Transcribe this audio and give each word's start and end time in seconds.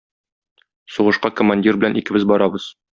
Сугышка 0.95 1.33
коммандир 1.43 1.81
белән 1.85 2.05
икебез 2.05 2.31
барабыз. 2.35 2.73